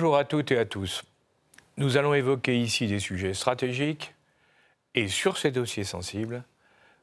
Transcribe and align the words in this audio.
Bonjour 0.00 0.16
à 0.16 0.24
toutes 0.24 0.50
et 0.50 0.56
à 0.56 0.64
tous. 0.64 1.02
Nous 1.76 1.98
allons 1.98 2.14
évoquer 2.14 2.58
ici 2.58 2.86
des 2.86 3.00
sujets 3.00 3.34
stratégiques 3.34 4.14
et 4.94 5.08
sur 5.08 5.36
ces 5.36 5.50
dossiers 5.50 5.84
sensibles, 5.84 6.42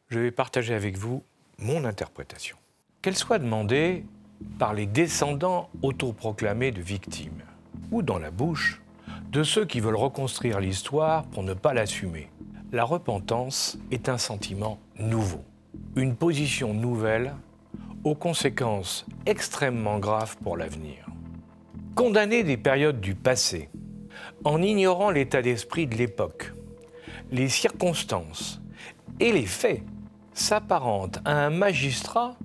je 0.09 0.17
vais 0.17 0.31
partager 0.31 0.73
avec 0.73 0.97
vous 0.97 1.21
mon 1.59 1.85
interprétation. 1.85 2.57
Qu'elle 3.03 3.15
soit 3.15 3.37
demandée 3.37 4.03
par 4.57 4.73
les 4.73 4.87
descendants 4.87 5.69
autoproclamés 5.83 6.71
de 6.71 6.81
victimes 6.81 7.43
ou 7.91 8.01
dans 8.01 8.17
la 8.17 8.31
bouche 8.31 8.81
de 9.29 9.43
ceux 9.43 9.65
qui 9.65 9.79
veulent 9.79 9.95
reconstruire 9.95 10.59
l'histoire 10.59 11.23
pour 11.25 11.43
ne 11.43 11.53
pas 11.53 11.75
l'assumer. 11.75 12.31
La 12.71 12.83
repentance 12.83 13.77
est 13.91 14.09
un 14.09 14.17
sentiment 14.17 14.79
nouveau, 14.97 15.43
une 15.95 16.15
position 16.15 16.73
nouvelle 16.73 17.35
aux 18.03 18.15
conséquences 18.15 19.05
extrêmement 19.27 19.99
graves 19.99 20.35
pour 20.37 20.57
l'avenir. 20.57 21.07
Condamner 21.97 22.43
des 22.43 22.57
périodes 22.57 23.01
du 23.01 23.15
passé, 23.15 23.69
en 24.45 24.61
ignorant 24.61 25.09
l'état 25.09 25.41
d'esprit 25.41 25.87
de 25.87 25.95
l'époque, 25.95 26.53
les 27.31 27.49
circonstances 27.49 28.61
et 29.19 29.31
les 29.31 29.47
faits, 29.47 29.81
s'apparente 30.31 31.17
à 31.25 31.43
un 31.43 31.49
magistrat 31.49 32.37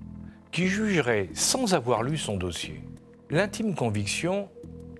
qui 0.51 0.65
jugerait 0.65 1.29
sans 1.35 1.75
avoir 1.75 2.01
lu 2.01 2.17
son 2.17 2.35
dossier. 2.35 2.81
L'intime 3.29 3.75
conviction 3.75 4.49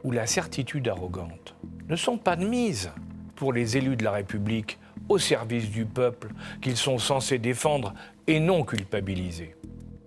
ou 0.03 0.11
la 0.11 0.27
certitude 0.27 0.87
arrogante 0.87 1.55
ne 1.89 1.95
sont 1.95 2.19
pas 2.19 2.35
de 2.35 2.45
mise 2.45 2.91
pour 3.35 3.53
les 3.53 3.75
élus 3.75 3.95
de 3.95 4.03
la 4.03 4.11
République 4.11 4.77
au 5.09 5.17
service 5.17 5.71
du 5.71 5.85
peuple 5.85 6.27
qu'ils 6.61 6.77
sont 6.77 6.99
censés 6.99 7.39
défendre 7.39 7.95
et 8.27 8.39
non 8.39 8.63
culpabiliser. 8.63 9.55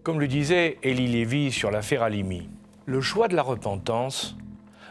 Comme 0.05 0.21
le 0.21 0.29
disait 0.29 0.79
Élie 0.85 1.09
Lévy 1.09 1.51
sur 1.51 1.73
l'affaire 1.73 2.05
Alimi, 2.05 2.49
le 2.87 3.01
choix 3.01 3.27
de 3.27 3.35
la 3.35 3.43
repentance 3.43 4.37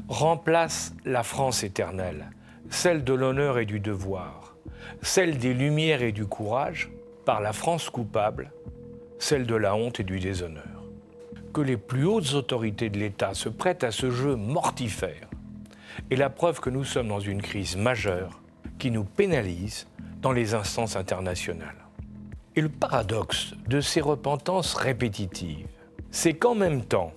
remplace 0.09 0.93
la 1.05 1.23
France 1.23 1.63
éternelle, 1.63 2.29
celle 2.69 3.05
de 3.05 3.13
l'honneur 3.13 3.57
et 3.57 3.65
du 3.65 3.79
devoir, 3.79 4.57
celle 5.01 5.37
des 5.37 5.53
lumières 5.53 6.01
et 6.01 6.11
du 6.11 6.25
courage, 6.25 6.91
par 7.23 7.39
la 7.39 7.53
France 7.53 7.89
coupable, 7.89 8.51
celle 9.17 9.45
de 9.45 9.55
la 9.55 9.75
honte 9.75 10.01
et 10.01 10.03
du 10.03 10.19
déshonneur. 10.19 10.83
Que 11.53 11.61
les 11.61 11.77
plus 11.77 12.05
hautes 12.05 12.33
autorités 12.33 12.89
de 12.89 12.99
l'État 12.99 13.33
se 13.33 13.47
prêtent 13.47 13.85
à 13.85 13.91
ce 13.91 14.11
jeu 14.11 14.35
mortifère 14.35 15.29
est 16.11 16.17
la 16.17 16.29
preuve 16.29 16.59
que 16.59 16.69
nous 16.69 16.83
sommes 16.83 17.07
dans 17.07 17.21
une 17.21 17.41
crise 17.41 17.77
majeure 17.77 18.41
qui 18.77 18.91
nous 18.91 19.05
pénalise 19.05 19.87
dans 20.21 20.33
les 20.33 20.53
instances 20.53 20.97
internationales. 20.97 21.85
Et 22.57 22.61
le 22.61 22.69
paradoxe 22.69 23.53
de 23.67 23.79
ces 23.79 24.01
repentances 24.01 24.73
répétitives, 24.73 25.67
c'est 26.11 26.33
qu'en 26.33 26.55
même 26.55 26.83
temps, 26.83 27.13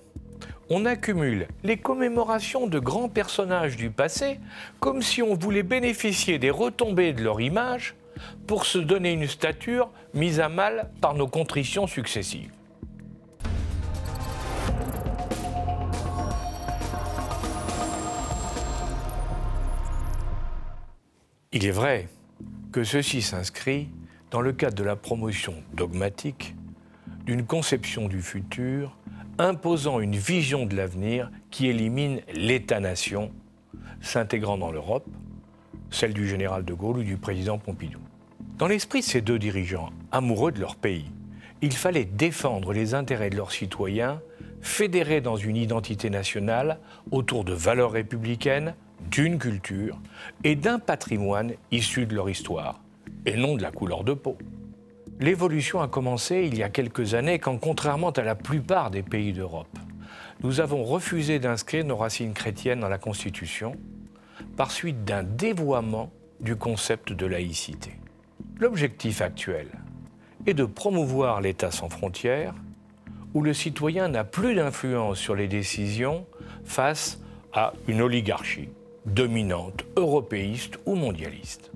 on 0.69 0.85
accumule 0.85 1.47
les 1.63 1.77
commémorations 1.77 2.67
de 2.67 2.79
grands 2.79 3.09
personnages 3.09 3.75
du 3.75 3.89
passé 3.89 4.39
comme 4.79 5.01
si 5.01 5.21
on 5.21 5.35
voulait 5.35 5.63
bénéficier 5.63 6.37
des 6.39 6.51
retombées 6.51 7.13
de 7.13 7.23
leur 7.23 7.41
image 7.41 7.95
pour 8.47 8.65
se 8.65 8.77
donner 8.77 9.13
une 9.13 9.27
stature 9.27 9.89
mise 10.13 10.39
à 10.39 10.49
mal 10.49 10.89
par 11.01 11.15
nos 11.15 11.27
contritions 11.27 11.87
successives. 11.87 12.51
Il 21.51 21.65
est 21.65 21.71
vrai 21.71 22.07
que 22.71 22.83
ceci 22.83 23.23
s'inscrit 23.23 23.89
dans 24.29 24.41
le 24.41 24.53
cadre 24.53 24.75
de 24.75 24.83
la 24.83 24.95
promotion 24.95 25.55
dogmatique 25.73 26.53
d'une 27.25 27.43
conception 27.45 28.07
du 28.07 28.21
futur 28.21 28.95
imposant 29.39 30.01
une 30.01 30.15
vision 30.15 30.65
de 30.65 30.75
l'avenir 30.75 31.31
qui 31.49 31.67
élimine 31.67 32.21
l'État-nation 32.33 33.31
s'intégrant 34.01 34.57
dans 34.57 34.71
l'Europe, 34.71 35.07
celle 35.89 36.13
du 36.13 36.27
général 36.27 36.65
de 36.65 36.73
Gaulle 36.73 36.97
ou 36.97 37.03
du 37.03 37.17
président 37.17 37.57
Pompidou. 37.57 37.99
Dans 38.57 38.67
l'esprit 38.67 38.99
de 38.99 39.05
ces 39.05 39.21
deux 39.21 39.39
dirigeants, 39.39 39.89
amoureux 40.11 40.51
de 40.51 40.59
leur 40.59 40.75
pays, 40.75 41.09
il 41.61 41.73
fallait 41.73 42.05
défendre 42.05 42.73
les 42.73 42.93
intérêts 42.93 43.29
de 43.29 43.37
leurs 43.37 43.51
citoyens, 43.51 44.21
fédérés 44.61 45.21
dans 45.21 45.37
une 45.37 45.55
identité 45.55 46.09
nationale 46.09 46.79
autour 47.11 47.45
de 47.45 47.53
valeurs 47.53 47.91
républicaines, 47.91 48.75
d'une 49.09 49.39
culture 49.39 49.97
et 50.43 50.55
d'un 50.55 50.79
patrimoine 50.79 51.53
issu 51.71 52.05
de 52.05 52.15
leur 52.15 52.29
histoire, 52.29 52.81
et 53.25 53.37
non 53.37 53.55
de 53.55 53.61
la 53.61 53.71
couleur 53.71 54.03
de 54.03 54.13
peau. 54.13 54.37
L'évolution 55.19 55.81
a 55.81 55.89
commencé 55.89 56.45
il 56.45 56.57
y 56.57 56.63
a 56.63 56.69
quelques 56.69 57.13
années 57.13 57.39
quand, 57.39 57.57
contrairement 57.57 58.11
à 58.11 58.21
la 58.21 58.35
plupart 58.35 58.89
des 58.89 59.03
pays 59.03 59.33
d'Europe, 59.33 59.77
nous 60.43 60.61
avons 60.61 60.85
refusé 60.85 61.39
d'inscrire 61.39 61.83
nos 61.83 61.97
racines 61.97 62.33
chrétiennes 62.33 62.79
dans 62.79 62.87
la 62.87 62.97
Constitution 62.97 63.75
par 64.55 64.71
suite 64.71 65.03
d'un 65.03 65.23
dévoiement 65.23 66.09
du 66.39 66.55
concept 66.55 67.11
de 67.11 67.25
laïcité. 67.25 67.99
L'objectif 68.59 69.21
actuel 69.21 69.67
est 70.47 70.53
de 70.53 70.63
promouvoir 70.63 71.41
l'État 71.41 71.71
sans 71.71 71.89
frontières, 71.89 72.53
où 73.33 73.43
le 73.43 73.53
citoyen 73.53 74.07
n'a 74.07 74.23
plus 74.23 74.55
d'influence 74.55 75.19
sur 75.19 75.35
les 75.35 75.49
décisions 75.49 76.25
face 76.63 77.19
à 77.51 77.73
une 77.89 78.01
oligarchie 78.01 78.69
dominante, 79.05 79.83
européiste 79.97 80.79
ou 80.85 80.95
mondialiste. 80.95 81.71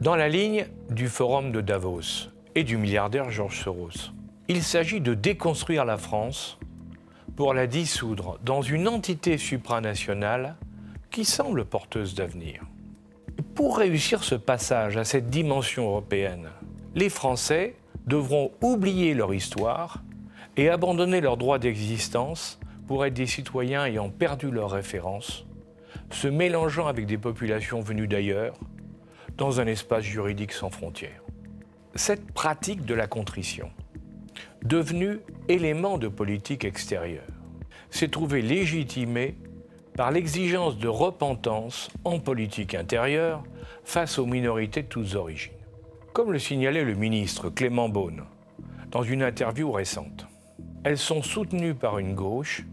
Dans 0.00 0.16
la 0.16 0.28
ligne 0.28 0.66
du 0.90 1.08
forum 1.08 1.52
de 1.52 1.60
Davos 1.60 2.33
et 2.54 2.64
du 2.64 2.76
milliardaire 2.76 3.30
Georges 3.30 3.62
Soros, 3.62 4.12
il 4.48 4.62
s'agit 4.62 5.00
de 5.00 5.14
déconstruire 5.14 5.84
la 5.84 5.96
France 5.96 6.58
pour 7.36 7.54
la 7.54 7.66
dissoudre 7.66 8.38
dans 8.44 8.62
une 8.62 8.86
entité 8.88 9.38
supranationale 9.38 10.56
qui 11.10 11.24
semble 11.24 11.64
porteuse 11.64 12.14
d'avenir. 12.14 12.62
Pour 13.54 13.78
réussir 13.78 14.22
ce 14.22 14.34
passage 14.34 14.96
à 14.96 15.04
cette 15.04 15.30
dimension 15.30 15.86
européenne, 15.86 16.50
les 16.94 17.08
Français 17.08 17.74
devront 18.06 18.52
oublier 18.60 19.14
leur 19.14 19.34
histoire 19.34 20.02
et 20.56 20.68
abandonner 20.68 21.20
leur 21.20 21.36
droit 21.36 21.58
d'existence 21.58 22.60
pour 22.86 23.04
être 23.04 23.14
des 23.14 23.26
citoyens 23.26 23.86
ayant 23.86 24.10
perdu 24.10 24.50
leur 24.50 24.70
référence, 24.70 25.46
se 26.10 26.28
mélangeant 26.28 26.86
avec 26.86 27.06
des 27.06 27.18
populations 27.18 27.80
venues 27.80 28.06
d'ailleurs, 28.06 28.54
dans 29.36 29.60
un 29.60 29.66
espace 29.66 30.04
juridique 30.04 30.52
sans 30.52 30.70
frontières. 30.70 31.23
Cette 31.96 32.32
pratique 32.32 32.84
de 32.84 32.94
la 32.94 33.06
contrition, 33.06 33.70
devenue 34.64 35.20
élément 35.46 35.96
de 35.96 36.08
politique 36.08 36.64
extérieure, 36.64 37.22
s'est 37.88 38.08
trouvée 38.08 38.42
légitimée 38.42 39.36
par 39.96 40.10
l'exigence 40.10 40.76
de 40.76 40.88
repentance 40.88 41.90
en 42.02 42.18
politique 42.18 42.74
intérieure 42.74 43.44
face 43.84 44.18
aux 44.18 44.26
minorités 44.26 44.82
de 44.82 44.88
toutes 44.88 45.14
origines. 45.14 45.52
Comme 46.12 46.32
le 46.32 46.40
signalait 46.40 46.82
le 46.82 46.94
ministre 46.94 47.48
Clément 47.48 47.88
Beaune 47.88 48.24
dans 48.90 49.04
une 49.04 49.22
interview 49.22 49.70
récente, 49.70 50.26
elles 50.82 50.98
sont 50.98 51.22
soutenues 51.22 51.76
par 51.76 52.00
une 52.00 52.16
gauche 52.16 52.64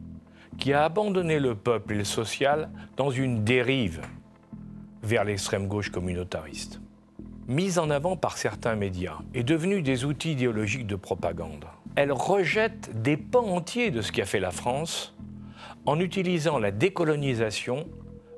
qui 0.58 0.74
a 0.74 0.84
abandonné 0.84 1.40
le 1.40 1.54
peuple 1.54 1.94
et 1.94 1.98
le 1.98 2.06
social 2.06 2.72
dans 2.98 3.12
une 3.12 3.44
dérive 3.44 4.02
vers 5.04 5.26
l'extrême 5.26 5.68
gauche 5.68 5.92
communautariste. 5.92 6.81
Mise 7.52 7.80
en 7.80 7.90
avant 7.90 8.16
par 8.16 8.38
certains 8.38 8.78
médias 8.78 9.18
et 9.34 9.44
devenue 9.44 9.82
des 9.82 10.06
outils 10.06 10.32
idéologiques 10.32 10.88
de 10.88 10.96
propagande, 10.96 11.66
elle 11.98 12.14
rejette 12.14 13.02
des 13.02 13.18
pans 13.18 13.46
entiers 13.46 13.92
de 13.92 14.02
ce 14.02 14.14
qu'a 14.14 14.24
fait 14.24 14.40
la 14.40 14.52
France 14.52 15.14
en 15.86 16.00
utilisant 16.00 16.60
la 16.60 16.72
décolonisation 16.72 17.90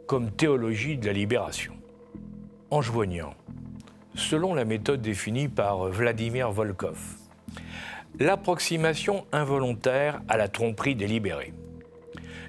comme 0.07 0.31
théologie 0.31 0.97
de 0.97 1.05
la 1.05 1.13
libération. 1.13 1.75
En 2.71 2.81
joignant, 2.81 3.35
selon 4.15 4.55
la 4.55 4.65
méthode 4.65 5.03
définie 5.03 5.47
par 5.47 5.89
Vladimir 5.89 6.51
Volkov, 6.51 6.97
l'approximation 8.19 9.27
involontaire 9.31 10.23
à 10.27 10.37
la 10.37 10.47
tromperie 10.47 10.95
délibérée. 10.95 11.53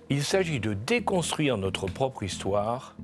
Il 0.08 0.24
s'agit 0.24 0.60
de 0.60 0.72
déconstruire 0.72 1.58
notre 1.58 1.88
propre 1.88 2.22
histoire 2.22 2.96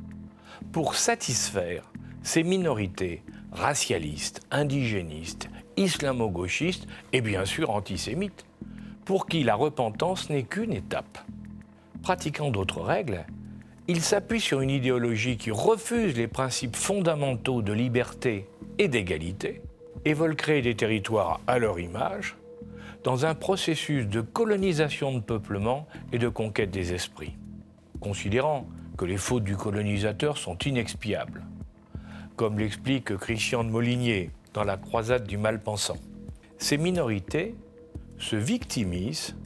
pour 0.73 0.95
satisfaire 0.95 1.85
ces 2.23 2.43
minorités 2.43 3.23
racialistes, 3.53 4.41
indigénistes, 4.51 5.49
islamo-gauchistes 5.77 6.87
et 7.13 7.21
bien 7.21 7.45
sûr 7.45 7.71
antisémites, 7.71 8.45
pour 9.05 9.27
qui 9.27 9.43
la 9.43 9.55
repentance 9.55 10.31
n'est 10.31 10.45
qu'une 10.45 10.73
étape. 10.73 11.19
Pratiquant 12.03 12.51
d'autres 12.51 12.81
règles, 12.81 13.27
il 13.89 14.01
s'appuie 14.01 14.41
sur 14.41 14.61
une 14.61 14.71
idéologie 14.71 15.37
qui 15.37 15.51
refuse 15.51 16.17
les 16.17 16.29
principes 16.29 16.77
fondamentaux 16.77 17.63
de 17.63 17.73
liberté 17.73 18.47
et 18.79 18.89
d'égalité 18.89 19.63
et 20.05 20.15
veulent 20.15 20.37
créer 20.37 20.63
des 20.63 20.77
territoires 20.77 21.41
à 21.47 21.59
leur 21.59 21.81
image 21.81 22.37
dans 23.03 23.27
un 23.27 23.35
processus 23.35 24.07
de 24.07 24.21
colonisation 24.21 25.13
de 25.13 25.21
peuplement 25.21 25.87
et 26.13 26.19
de 26.19 26.29
conquête 26.29 26.71
des 26.71 26.93
esprits, 26.93 27.37
considérant 28.01 28.67
que 28.97 29.05
les 29.05 29.17
fautes 29.17 29.45
du 29.45 29.57
colonisateur 29.57 30.39
sont 30.39 30.59
inexpiables, 30.59 31.45
comme 32.41 32.59
l'explique 32.59 33.19
Christian 33.19 33.65
de 33.65 33.69
Molinier 33.69 34.31
dans 34.55 34.65
La 34.65 34.79
croisade 34.79 35.27
du 35.27 35.37
mal-pensant. 35.37 35.99
Ces 36.57 36.79
minorités 36.79 37.55
se 38.17 38.35
victimisent 38.35 39.37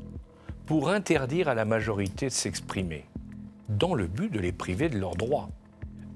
pour 0.65 0.91
interdire 0.91 1.49
à 1.49 1.57
la 1.57 1.65
majorité 1.65 2.27
de 2.27 2.31
s'exprimer, 2.31 3.07
dans 3.69 3.95
le 3.95 4.07
but 4.07 4.31
de 4.31 4.39
les 4.39 4.53
priver 4.53 4.89
de 4.89 4.97
leurs 4.97 5.17
droits. 5.17 5.49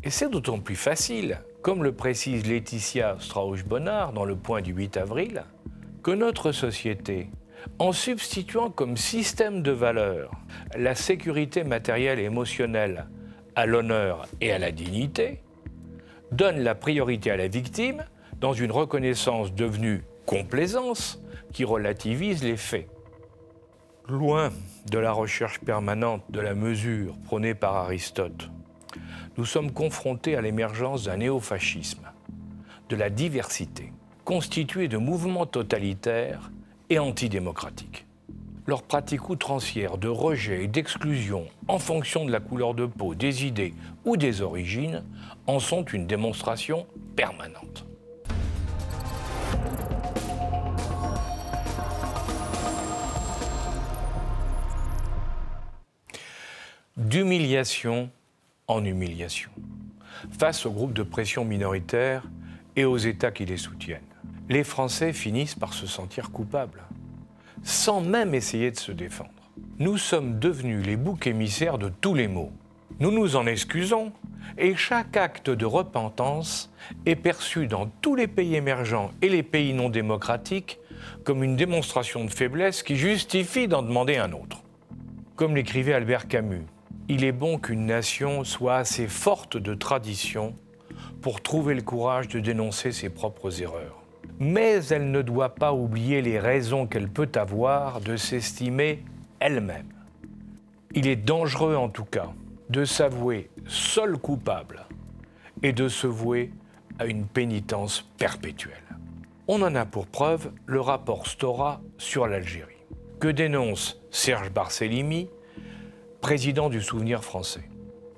Et 0.04 0.10
c'est 0.10 0.28
d'autant 0.28 0.60
plus 0.60 0.76
facile, 0.76 1.40
comme 1.62 1.82
le 1.82 1.90
précise 1.90 2.46
Laetitia 2.46 3.16
Strauch-Bonnard 3.18 4.12
dans 4.12 4.24
Le 4.24 4.36
Point 4.36 4.62
du 4.62 4.72
8 4.72 4.98
avril, 4.98 5.42
que 6.04 6.12
notre 6.12 6.52
société, 6.52 7.28
en 7.80 7.90
substituant 7.90 8.70
comme 8.70 8.96
système 8.96 9.62
de 9.62 9.72
valeurs 9.72 10.30
la 10.76 10.94
sécurité 10.94 11.64
matérielle 11.64 12.20
et 12.20 12.26
émotionnelle 12.26 13.08
à 13.56 13.66
l'honneur 13.66 14.28
et 14.40 14.52
à 14.52 14.60
la 14.60 14.70
dignité, 14.70 15.42
donne 16.32 16.60
la 16.60 16.74
priorité 16.74 17.30
à 17.30 17.36
la 17.36 17.48
victime 17.48 18.04
dans 18.40 18.52
une 18.52 18.70
reconnaissance 18.70 19.52
devenue 19.52 20.04
complaisance 20.26 21.20
qui 21.52 21.64
relativise 21.64 22.42
les 22.44 22.56
faits. 22.56 22.88
Loin 24.08 24.50
de 24.90 24.98
la 24.98 25.12
recherche 25.12 25.60
permanente 25.60 26.22
de 26.30 26.40
la 26.40 26.54
mesure 26.54 27.14
prônée 27.24 27.54
par 27.54 27.76
Aristote, 27.76 28.50
nous 29.36 29.44
sommes 29.44 29.70
confrontés 29.70 30.34
à 30.34 30.40
l'émergence 30.40 31.04
d'un 31.04 31.18
néofascisme, 31.18 32.10
de 32.88 32.96
la 32.96 33.10
diversité, 33.10 33.92
constituée 34.24 34.88
de 34.88 34.98
mouvements 34.98 35.46
totalitaires 35.46 36.50
et 36.90 36.98
antidémocratiques. 36.98 38.07
Leurs 38.68 38.82
pratiques 38.82 39.30
outrancières 39.30 39.96
de 39.96 40.08
rejet 40.08 40.64
et 40.64 40.68
d'exclusion 40.68 41.46
en 41.68 41.78
fonction 41.78 42.26
de 42.26 42.30
la 42.30 42.38
couleur 42.38 42.74
de 42.74 42.84
peau, 42.84 43.14
des 43.14 43.46
idées 43.46 43.72
ou 44.04 44.18
des 44.18 44.42
origines 44.42 45.04
en 45.46 45.58
sont 45.58 45.84
une 45.84 46.06
démonstration 46.06 46.86
permanente. 47.16 47.86
D'humiliation 56.98 58.10
en 58.66 58.84
humiliation, 58.84 59.50
face 60.38 60.66
aux 60.66 60.72
groupes 60.72 60.92
de 60.92 61.02
pression 61.02 61.46
minoritaires 61.46 62.24
et 62.76 62.84
aux 62.84 62.98
États 62.98 63.30
qui 63.30 63.46
les 63.46 63.56
soutiennent. 63.56 64.02
Les 64.50 64.62
Français 64.62 65.14
finissent 65.14 65.54
par 65.54 65.72
se 65.72 65.86
sentir 65.86 66.30
coupables, 66.32 66.82
sans 67.62 68.00
même 68.00 68.34
essayer 68.34 68.70
de 68.70 68.78
se 68.78 68.92
défendre. 68.92 69.30
Nous 69.78 69.98
sommes 69.98 70.38
devenus 70.38 70.84
les 70.84 70.96
boucs 70.96 71.26
émissaires 71.26 71.78
de 71.78 71.88
tous 71.88 72.14
les 72.14 72.28
maux. 72.28 72.52
Nous 73.00 73.12
nous 73.12 73.36
en 73.36 73.46
excusons, 73.46 74.12
et 74.56 74.74
chaque 74.74 75.16
acte 75.16 75.50
de 75.50 75.66
repentance 75.66 76.72
est 77.06 77.16
perçu 77.16 77.66
dans 77.66 77.86
tous 78.00 78.16
les 78.16 78.26
pays 78.26 78.56
émergents 78.56 79.12
et 79.22 79.28
les 79.28 79.42
pays 79.42 79.74
non 79.74 79.88
démocratiques 79.88 80.78
comme 81.24 81.44
une 81.44 81.56
démonstration 81.56 82.24
de 82.24 82.30
faiblesse 82.30 82.82
qui 82.82 82.96
justifie 82.96 83.68
d'en 83.68 83.82
demander 83.82 84.16
un 84.16 84.32
autre. 84.32 84.62
Comme 85.36 85.54
l'écrivait 85.54 85.92
Albert 85.92 86.26
Camus, 86.26 86.64
il 87.08 87.24
est 87.24 87.32
bon 87.32 87.58
qu'une 87.58 87.86
nation 87.86 88.44
soit 88.44 88.76
assez 88.76 89.06
forte 89.06 89.56
de 89.56 89.74
tradition 89.74 90.56
pour 91.22 91.40
trouver 91.40 91.74
le 91.74 91.82
courage 91.82 92.28
de 92.28 92.40
dénoncer 92.40 92.92
ses 92.92 93.10
propres 93.10 93.62
erreurs. 93.62 93.97
Mais 94.40 94.84
elle 94.86 95.10
ne 95.10 95.22
doit 95.22 95.54
pas 95.54 95.72
oublier 95.72 96.22
les 96.22 96.38
raisons 96.38 96.86
qu'elle 96.86 97.08
peut 97.08 97.30
avoir 97.34 98.00
de 98.00 98.16
s'estimer 98.16 99.04
elle-même. 99.40 99.92
Il 100.94 101.06
est 101.06 101.16
dangereux 101.16 101.74
en 101.76 101.88
tout 101.88 102.04
cas 102.04 102.32
de 102.70 102.84
s'avouer 102.84 103.50
seul 103.66 104.16
coupable 104.16 104.86
et 105.62 105.72
de 105.72 105.88
se 105.88 106.06
vouer 106.06 106.52
à 106.98 107.06
une 107.06 107.26
pénitence 107.26 108.02
perpétuelle. 108.18 108.74
On 109.48 109.62
en 109.62 109.74
a 109.74 109.86
pour 109.86 110.06
preuve 110.06 110.52
le 110.66 110.80
rapport 110.80 111.26
Stora 111.26 111.80
sur 111.96 112.26
l'Algérie, 112.26 112.84
que 113.20 113.28
dénonce 113.28 114.00
Serge 114.10 114.50
Barcellimi 114.50 115.28
président 116.20 116.68
du 116.68 116.82
souvenir 116.82 117.24
français. 117.24 117.68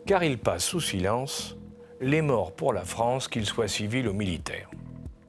Car 0.07 0.25
il 0.25 0.39
passe 0.39 0.65
sous 0.65 0.81
silence 0.81 1.57
les 2.01 2.23
morts 2.23 2.53
pour 2.53 2.73
la 2.73 2.85
France, 2.85 3.29
qu'ils 3.29 3.47
soient 3.47 3.69
civils 3.69 4.09
ou 4.09 4.15
militaires. 4.15 4.71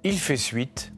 Il 0.04 0.18
fait 0.18 0.38
suite 0.38 0.92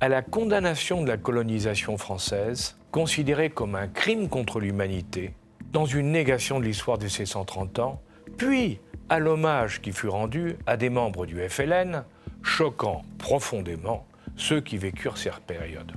à 0.00 0.08
la 0.08 0.22
condamnation 0.22 1.02
de 1.02 1.06
la 1.06 1.16
colonisation 1.16 1.96
française, 1.98 2.76
considérée 2.90 3.48
comme 3.48 3.76
un 3.76 3.86
crime 3.86 4.28
contre 4.28 4.58
l'humanité, 4.58 5.34
dans 5.72 5.86
une 5.86 6.10
négation 6.10 6.58
de 6.58 6.64
l'histoire 6.64 6.98
de 6.98 7.06
ces 7.06 7.26
130 7.26 7.78
ans, 7.78 8.02
puis 8.36 8.80
à 9.08 9.20
l'hommage 9.20 9.80
qui 9.80 9.92
fut 9.92 10.08
rendu 10.08 10.56
à 10.66 10.76
des 10.76 10.90
membres 10.90 11.26
du 11.26 11.40
FLN, 11.48 12.02
choquant 12.42 13.02
profondément 13.18 14.04
ceux 14.34 14.60
qui 14.60 14.78
vécurent 14.78 15.18
cette 15.18 15.38
période. 15.46 15.92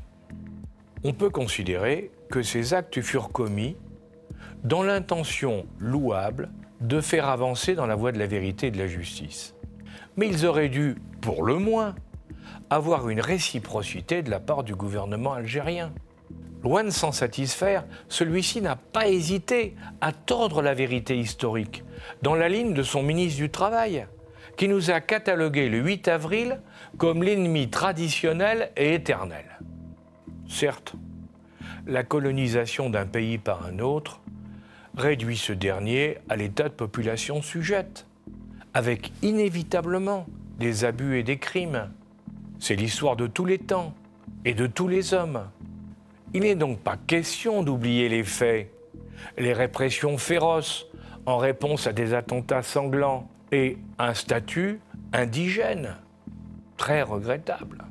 On 1.04 1.14
peut 1.14 1.32
considérer 1.32 2.12
que 2.30 2.44
ces 2.44 2.76
actes 2.76 3.02
furent 3.02 3.32
commis 3.32 3.78
dans 4.64 4.84
l'intention 4.84 5.66
louable 5.80 6.52
de 6.82 7.02
faire 7.02 7.30
avancer 7.30 7.74
dans 7.74 7.88
la 7.88 7.96
voie 7.96 8.12
de 8.12 8.20
la 8.20 8.28
vérité 8.28 8.68
et 8.68 8.72
de 8.72 8.78
la 8.78 8.88
justice. 8.88 9.56
Mais 10.18 10.28
ils 10.28 10.46
auraient 10.46 10.70
dû, 10.70 10.98
pour 11.22 11.44
le 11.44 11.56
moins, 11.56 11.96
avoir 12.72 13.10
une 13.10 13.20
réciprocité 13.20 14.24
de 14.24 14.32
la 14.32 14.40
part 14.40 14.64
du 14.64 14.76
gouvernement 14.76 15.34
algérien. 15.34 15.92
Loin 16.64 16.86
de 16.86 16.90
s'en 16.90 17.12
satisfaire, 17.12 17.84
celui-ci 18.08 18.62
n'a 18.62 18.78
pas 18.78 19.10
hésité 19.10 19.76
à 20.00 20.14
tordre 20.14 20.62
la 20.62 20.74
vérité 20.74 21.18
historique, 21.18 21.84
dans 22.22 22.34
la 22.34 22.48
ligne 22.48 22.74
de 22.74 22.82
son 22.82 23.04
ministre 23.04 23.42
du 23.42 23.50
Travail, 23.50 24.08
qui 24.56 24.70
nous 24.70 24.90
a 24.90 25.02
catalogué 25.02 25.68
le 25.68 25.80
8 25.80 26.08
avril 26.08 26.62
comme 26.98 27.24
l'ennemi 27.24 27.70
traditionnel 27.70 28.72
et 28.78 28.94
éternel. 28.94 29.60
Certes, 30.48 30.94
la 31.88 32.04
colonisation 32.04 32.90
d'un 32.90 33.06
pays 33.06 33.38
par 33.38 33.66
un 33.66 33.80
autre 33.80 34.22
réduit 34.96 35.38
ce 35.38 35.52
dernier 35.52 36.20
à 36.30 36.38
l'état 36.38 36.70
de 36.70 36.74
population 36.74 37.42
sujette, 37.42 38.06
avec 38.74 39.12
inévitablement 39.24 40.26
des 40.58 40.86
abus 40.86 41.20
et 41.20 41.24
des 41.24 41.38
crimes. 41.38 41.90
C'est 42.62 42.76
l'histoire 42.76 43.16
de 43.16 43.26
tous 43.26 43.46
les 43.46 43.58
temps 43.58 43.96
et 44.46 44.54
de 44.54 44.68
tous 44.68 44.88
les 44.88 45.16
hommes. 45.16 45.50
Il 46.36 46.42
n'est 46.42 46.54
donc 46.54 46.78
pas 46.80 46.96
question 46.96 47.64
d'oublier 47.64 48.08
les 48.08 48.24
faits, 48.24 48.72
les 49.40 49.52
répressions 49.52 50.20
féroces 50.20 50.86
en 51.26 51.38
réponse 51.38 51.88
à 51.88 51.92
des 51.92 52.14
attentats 52.14 52.62
sanglants 52.62 53.28
et 53.52 53.80
un 53.98 54.14
statut 54.14 54.80
indigène, 55.12 55.96
très 56.78 57.02
regrettable. 57.02 57.84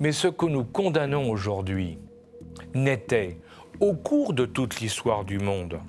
Mais 0.00 0.12
ce 0.12 0.28
que 0.28 0.46
nous 0.46 0.64
condamnons 0.64 1.30
aujourd'hui 1.30 1.98
n'était, 2.74 3.36
au 3.78 3.92
cours 3.92 4.32
de 4.32 4.46
toute 4.46 4.80
l'histoire 4.80 5.26
du 5.26 5.38
monde, 5.38 5.80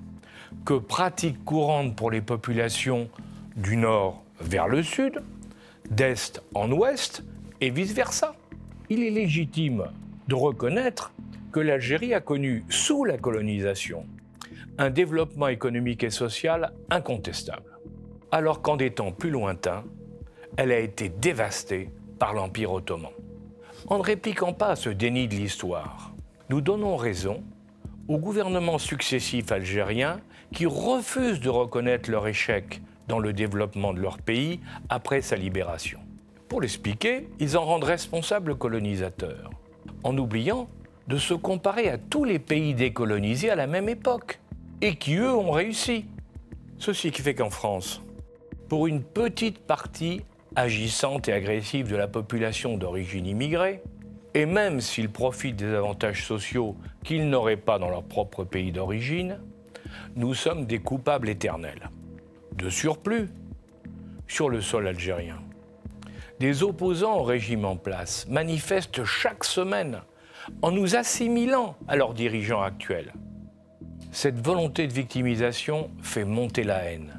que 0.65 0.73
pratique 0.73 1.45
courante 1.45 1.95
pour 1.95 2.11
les 2.11 2.21
populations 2.21 3.09
du 3.55 3.77
nord 3.77 4.23
vers 4.41 4.67
le 4.67 4.83
sud, 4.83 5.23
d'est 5.89 6.43
en 6.53 6.69
ouest 6.69 7.23
et 7.61 7.69
vice-versa. 7.69 8.35
Il 8.89 9.03
est 9.03 9.09
légitime 9.09 9.85
de 10.27 10.35
reconnaître 10.35 11.11
que 11.51 11.59
l'Algérie 11.59 12.13
a 12.13 12.21
connu, 12.21 12.63
sous 12.69 13.05
la 13.05 13.17
colonisation, 13.17 14.05
un 14.77 14.89
développement 14.89 15.47
économique 15.47 16.03
et 16.03 16.09
social 16.09 16.71
incontestable, 16.89 17.77
alors 18.31 18.61
qu'en 18.61 18.77
des 18.77 18.91
temps 18.91 19.11
plus 19.11 19.31
lointains, 19.31 19.83
elle 20.57 20.71
a 20.71 20.79
été 20.79 21.09
dévastée 21.09 21.89
par 22.17 22.33
l'Empire 22.33 22.71
ottoman. 22.71 23.11
En 23.87 23.97
ne 23.97 24.03
répliquant 24.03 24.53
pas 24.53 24.75
ce 24.75 24.89
déni 24.89 25.27
de 25.27 25.35
l'histoire, 25.35 26.13
nous 26.49 26.61
donnons 26.61 26.97
raison 26.97 27.43
aux 28.07 28.17
gouvernements 28.17 28.77
successifs 28.77 29.51
algériens 29.51 30.19
qui 30.53 30.65
refusent 30.65 31.39
de 31.39 31.49
reconnaître 31.49 32.09
leur 32.09 32.27
échec 32.27 32.81
dans 33.07 33.19
le 33.19 33.33
développement 33.33 33.93
de 33.93 33.99
leur 33.99 34.17
pays 34.17 34.59
après 34.89 35.21
sa 35.21 35.35
libération. 35.35 35.99
Pour 36.49 36.61
l'expliquer, 36.61 37.27
ils 37.39 37.57
en 37.57 37.63
rendent 37.63 37.83
responsables 37.83 38.49
le 38.49 38.55
colonisateur, 38.55 39.51
en 40.03 40.17
oubliant 40.17 40.67
de 41.07 41.17
se 41.17 41.35
comparer 41.35 41.89
à 41.89 41.99
tous 41.99 42.23
les 42.23 42.39
pays 42.39 42.73
décolonisés 42.73 43.51
à 43.51 43.55
la 43.55 43.67
même 43.67 43.87
époque, 43.87 44.39
et 44.81 44.95
qui, 44.95 45.15
eux, 45.15 45.31
ont 45.31 45.51
réussi. 45.51 46.05
Ceci 46.79 47.11
qui 47.11 47.21
fait 47.21 47.35
qu'en 47.35 47.51
France, 47.51 48.01
pour 48.67 48.87
une 48.87 49.03
petite 49.03 49.59
partie 49.59 50.21
agissante 50.55 51.29
et 51.29 51.33
agressive 51.33 51.87
de 51.87 51.95
la 51.95 52.07
population 52.07 52.77
d'origine 52.77 53.27
immigrée, 53.27 53.83
et 54.33 54.47
même 54.47 54.81
s'ils 54.81 55.09
profitent 55.09 55.57
des 55.57 55.73
avantages 55.73 56.25
sociaux 56.25 56.75
qu'ils 57.03 57.29
n'auraient 57.29 57.57
pas 57.57 57.77
dans 57.77 57.89
leur 57.89 58.03
propre 58.03 58.43
pays 58.43 58.71
d'origine, 58.71 59.39
nous 60.15 60.33
sommes 60.33 60.65
des 60.65 60.79
coupables 60.79 61.29
éternels. 61.29 61.91
De 62.53 62.69
surplus, 62.69 63.29
sur 64.27 64.49
le 64.49 64.61
sol 64.61 64.87
algérien, 64.87 65.39
des 66.39 66.63
opposants 66.63 67.17
au 67.17 67.23
régime 67.23 67.65
en 67.65 67.75
place 67.75 68.27
manifestent 68.29 69.03
chaque 69.03 69.43
semaine 69.43 70.01
en 70.61 70.71
nous 70.71 70.95
assimilant 70.95 71.75
à 71.87 71.95
leurs 71.95 72.13
dirigeants 72.13 72.61
actuels. 72.61 73.13
Cette 74.11 74.39
volonté 74.43 74.87
de 74.87 74.93
victimisation 74.93 75.91
fait 76.01 76.25
monter 76.25 76.63
la 76.63 76.77
haine 76.85 77.13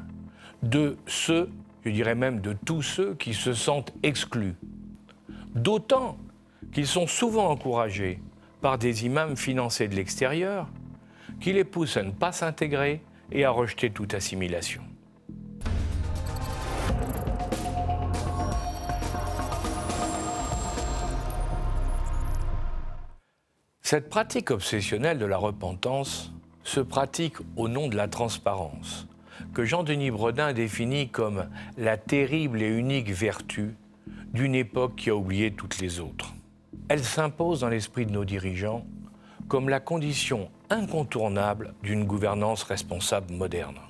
de 0.63 0.97
ceux, 1.07 1.51
je 1.85 1.91
dirais 1.91 2.15
même 2.15 2.41
de 2.41 2.53
tous 2.53 2.83
ceux 2.83 3.15
qui 3.15 3.35
se 3.35 3.55
sentent 3.55 3.93
exclus. 4.03 4.55
D'autant 5.55 6.19
qu'ils 6.73 6.87
sont 6.87 7.07
souvent 7.07 7.49
encouragés 7.49 8.21
par 8.61 8.79
des 8.79 9.07
imams 9.07 9.37
financés 9.37 9.89
de 9.89 9.97
l'extérieur 9.97 10.69
qui 11.41 11.53
les 11.53 11.65
poussent 11.65 11.97
à 11.97 12.03
ne 12.03 12.11
pas 12.11 12.33
s'intégrer 12.33 13.03
et 13.33 13.45
a 13.45 13.51
rejeté 13.51 13.91
toute 13.91 14.15
assimilation. 14.15 14.83
Cette 23.91 24.09
pratique 24.09 24.53
obsessionnelle 24.53 25.19
de 25.19 25.27
la 25.27 25.37
repentance 25.37 26.33
se 26.63 26.79
pratique 26.79 27.39
au 27.57 27.67
nom 27.67 27.89
de 27.89 27.97
la 27.97 28.07
transparence, 28.07 29.09
que 29.53 29.65
Jean-Denis 29.65 30.13
Bredin 30.13 30.53
définit 30.53 31.09
comme 31.09 31.49
la 31.77 31.97
terrible 31.97 32.63
et 32.63 32.69
unique 32.69 33.11
vertu 33.11 33.75
d'une 34.33 34.55
époque 34.55 34.95
qui 34.95 35.11
a 35.11 35.17
oublié 35.17 35.51
toutes 35.51 35.81
les 35.81 35.99
autres. 35.99 36.33
Elle 36.89 37.03
s'impose 37.03 37.63
dans 37.63 37.69
l'esprit 37.69 38.07
de 38.07 38.13
nos 38.13 38.25
dirigeants 38.25 38.87
comme 39.49 39.69
la 39.69 39.81
condition 39.81 40.53
incontournable 40.71 41.75
d'une 41.83 42.05
gouvernance 42.05 42.63
responsable 42.63 43.35
moderne. 43.35 43.81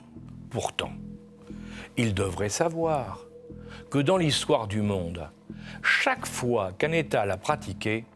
Pourtant, 0.48 0.92
ils 1.98 2.14
devraient 2.14 2.48
savoir 2.48 3.26
que 3.90 3.98
dans 3.98 4.16
l'histoire 4.16 4.66
du 4.66 4.80
monde, 4.80 5.28
chaque 5.82 6.24
fois 6.24 6.72
qu'un 6.72 6.92
État 6.92 7.26
l'a 7.26 7.36
pratiqué, 7.36 8.06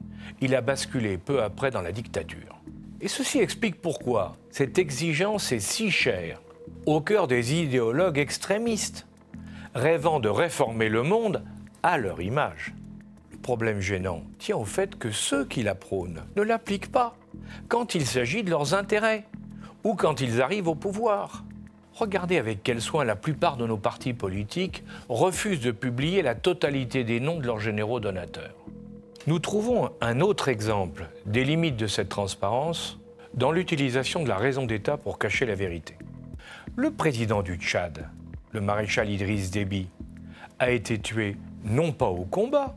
il 0.40 0.54
a 0.54 0.60
basculé 0.60 1.18
peu 1.18 1.42
après 1.42 1.70
dans 1.70 1.82
la 1.82 1.92
dictature. 1.92 2.60
Et 3.00 3.08
ceci 3.08 3.38
explique 3.38 3.80
pourquoi 3.80 4.36
cette 4.50 4.78
exigence 4.78 5.52
est 5.52 5.60
si 5.60 5.90
chère 5.90 6.40
au 6.86 7.00
cœur 7.00 7.26
des 7.26 7.54
idéologues 7.54 8.18
extrémistes, 8.18 9.06
rêvant 9.74 10.20
de 10.20 10.28
réformer 10.28 10.88
le 10.88 11.02
monde 11.02 11.42
à 11.82 11.98
leur 11.98 12.20
image. 12.20 12.74
Le 13.32 13.38
problème 13.38 13.80
gênant 13.80 14.22
tient 14.38 14.56
au 14.56 14.64
fait 14.64 14.98
que 14.98 15.10
ceux 15.10 15.44
qui 15.44 15.62
la 15.62 15.74
prônent 15.74 16.22
ne 16.36 16.42
l'appliquent 16.42 16.92
pas 16.92 17.16
quand 17.68 17.94
il 17.94 18.06
s'agit 18.06 18.42
de 18.42 18.50
leurs 18.50 18.74
intérêts 18.74 19.24
ou 19.82 19.94
quand 19.94 20.20
ils 20.20 20.40
arrivent 20.40 20.68
au 20.68 20.74
pouvoir. 20.74 21.44
Regardez 21.94 22.38
avec 22.38 22.62
quel 22.62 22.80
soin 22.80 23.04
la 23.04 23.16
plupart 23.16 23.56
de 23.56 23.66
nos 23.66 23.76
partis 23.76 24.14
politiques 24.14 24.82
refusent 25.08 25.60
de 25.60 25.70
publier 25.70 26.22
la 26.22 26.34
totalité 26.34 27.04
des 27.04 27.20
noms 27.20 27.38
de 27.38 27.46
leurs 27.46 27.60
généraux 27.60 28.00
donateurs. 28.00 28.54
Nous 29.26 29.38
trouvons 29.38 29.90
un 30.02 30.20
autre 30.20 30.48
exemple 30.48 31.08
des 31.24 31.44
limites 31.44 31.78
de 31.78 31.86
cette 31.86 32.10
transparence 32.10 32.98
dans 33.32 33.52
l'utilisation 33.52 34.22
de 34.22 34.28
la 34.28 34.36
raison 34.36 34.66
d'État 34.66 34.98
pour 34.98 35.18
cacher 35.18 35.46
la 35.46 35.54
vérité. 35.54 35.96
Le 36.76 36.90
président 36.90 37.42
du 37.42 37.56
Tchad, 37.56 38.10
le 38.52 38.60
maréchal 38.60 39.08
Idriss 39.08 39.50
Déby, 39.50 39.88
a 40.58 40.70
été 40.70 40.98
tué 40.98 41.38
non 41.64 41.92
pas 41.92 42.08
au 42.08 42.26
combat, 42.26 42.76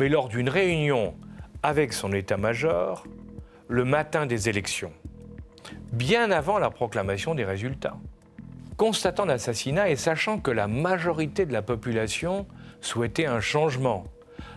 mais 0.00 0.08
lors 0.08 0.28
d'une 0.28 0.48
réunion 0.48 1.14
avec 1.62 1.92
son 1.92 2.12
état-major 2.12 3.06
le 3.68 3.84
matin 3.84 4.26
des 4.26 4.48
élections, 4.48 4.92
bien 5.92 6.32
avant 6.32 6.58
la 6.58 6.70
proclamation 6.70 7.36
des 7.36 7.44
résultats. 7.44 7.96
Constatant 8.76 9.26
l'assassinat 9.26 9.90
et 9.90 9.96
sachant 9.96 10.40
que 10.40 10.50
la 10.50 10.66
majorité 10.66 11.46
de 11.46 11.52
la 11.52 11.62
population 11.62 12.46
souhaitait 12.80 13.26
un 13.26 13.40
changement, 13.40 14.06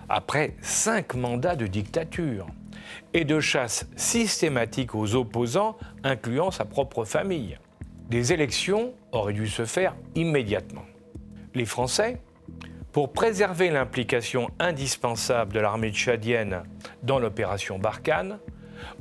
après 0.10 0.56
cinq 0.62 1.16
mandats 1.16 1.56
de 1.56 1.68
dictature 1.68 2.48
et 3.14 3.26
de 3.26 3.40
chasse 3.40 3.88
systématique 3.96 4.96
aux 4.96 5.16
opposants, 5.16 5.78
incluant 6.04 6.52
sa 6.52 6.66
propre 6.66 7.06
famille. 7.06 7.58
Des 8.10 8.34
élections 8.34 8.94
auraient 9.12 9.34
dû 9.34 9.48
se 9.48 9.66
faire 9.66 9.96
immédiatement. 10.14 10.86
Les 11.56 11.66
Français, 11.66 12.22
pour 12.92 13.12
préserver 13.12 13.72
l'implication 13.72 14.50
indispensable 14.60 15.54
de 15.54 15.60
l'armée 15.60 15.92
tchadienne 15.92 16.64
dans 17.04 17.20
l'opération 17.20 17.80
Barkhane, 17.80 18.40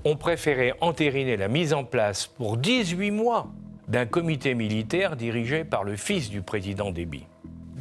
ont 0.04 0.16
préféré 0.16 0.72
entériner 0.80 1.36
la 1.36 1.48
mise 1.48 1.74
en 1.74 1.84
place 1.84 2.26
pour 2.26 2.56
18 2.56 3.10
mois 3.10 3.48
d'un 3.88 4.06
comité 4.06 4.54
militaire 4.54 5.16
dirigé 5.16 5.64
par 5.64 5.84
le 5.84 5.96
fils 5.96 6.30
du 6.30 6.42
président 6.42 6.90
Déby. 6.90 7.26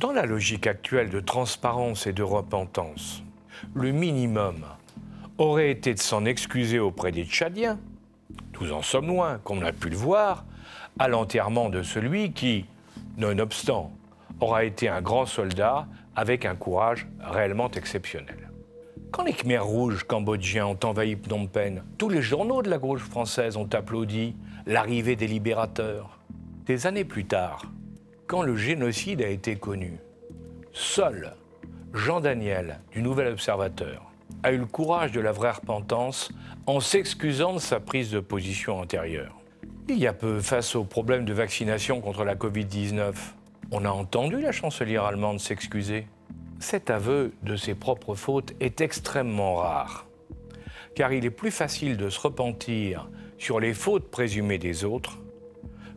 Dans 0.03 0.11
la 0.11 0.25
logique 0.25 0.67
actuelle 0.67 1.09
de 1.09 1.21
transparence 1.21 2.07
et 2.07 2.11
de 2.11 2.23
repentance, 2.23 3.23
le 3.73 3.93
minimum 3.93 4.65
aurait 5.37 5.71
été 5.71 5.93
de 5.93 5.99
s'en 5.99 6.25
excuser 6.25 6.77
auprès 6.77 7.13
des 7.13 7.23
Tchadiens. 7.23 7.79
Nous 8.59 8.73
en 8.73 8.81
sommes 8.81 9.07
loin, 9.07 9.39
comme 9.45 9.59
on 9.59 9.65
a 9.65 9.71
pu 9.71 9.87
le 9.87 9.95
voir, 9.95 10.43
à 10.99 11.07
l'enterrement 11.07 11.69
de 11.69 11.83
celui 11.83 12.33
qui, 12.33 12.65
nonobstant, 13.15 13.93
aura 14.41 14.65
été 14.65 14.89
un 14.89 15.01
grand 15.01 15.25
soldat 15.25 15.87
avec 16.17 16.43
un 16.43 16.55
courage 16.55 17.07
réellement 17.21 17.71
exceptionnel. 17.71 18.49
Quand 19.09 19.23
les 19.23 19.31
Khmers 19.31 19.65
rouges 19.65 20.03
cambodgiens 20.03 20.65
ont 20.65 20.79
envahi 20.83 21.15
Phnom 21.15 21.47
Penh, 21.47 21.81
tous 21.97 22.09
les 22.09 22.21
journaux 22.21 22.61
de 22.61 22.69
la 22.69 22.77
gauche 22.77 23.03
française 23.03 23.55
ont 23.55 23.69
applaudi 23.71 24.35
l'arrivée 24.65 25.15
des 25.15 25.27
libérateurs. 25.27 26.19
Des 26.65 26.87
années 26.87 27.05
plus 27.05 27.23
tard, 27.23 27.71
quand 28.27 28.41
le 28.41 28.55
génocide 28.55 29.21
a 29.21 29.27
été 29.27 29.55
connu, 29.55 29.99
seul 30.71 31.33
Jean 31.93 32.21
Daniel, 32.21 32.79
du 32.91 33.01
Nouvel 33.01 33.27
Observateur, 33.27 34.11
a 34.43 34.51
eu 34.51 34.57
le 34.57 34.65
courage 34.65 35.11
de 35.11 35.19
la 35.19 35.31
vraie 35.31 35.51
repentance 35.51 36.31
en 36.65 36.79
s'excusant 36.79 37.53
de 37.53 37.59
sa 37.59 37.79
prise 37.79 38.11
de 38.11 38.19
position 38.19 38.79
antérieure. 38.79 39.35
Il 39.89 39.97
y 39.97 40.07
a 40.07 40.13
peu, 40.13 40.39
face 40.39 40.75
au 40.75 40.85
problème 40.85 41.25
de 41.25 41.33
vaccination 41.33 42.01
contre 42.01 42.23
la 42.23 42.35
Covid-19, 42.35 43.13
on 43.71 43.85
a 43.85 43.89
entendu 43.89 44.39
la 44.39 44.51
chancelière 44.51 45.03
allemande 45.03 45.39
s'excuser. 45.39 46.07
Cet 46.59 46.89
aveu 46.89 47.33
de 47.43 47.55
ses 47.55 47.75
propres 47.75 48.15
fautes 48.15 48.53
est 48.61 48.79
extrêmement 48.79 49.55
rare, 49.55 50.07
car 50.95 51.11
il 51.11 51.25
est 51.25 51.29
plus 51.29 51.51
facile 51.51 51.97
de 51.97 52.09
se 52.09 52.19
repentir 52.19 53.09
sur 53.37 53.59
les 53.59 53.73
fautes 53.73 54.09
présumées 54.09 54.59
des 54.59 54.85
autres 54.85 55.19